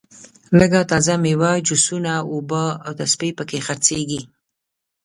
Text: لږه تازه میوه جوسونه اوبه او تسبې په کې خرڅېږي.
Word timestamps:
لږه 0.59 0.81
تازه 0.91 1.13
میوه 1.23 1.51
جوسونه 1.67 2.13
اوبه 2.33 2.63
او 2.85 2.91
تسبې 2.99 3.29
په 3.37 3.43
کې 3.49 3.59
خرڅېږي. 3.65 4.21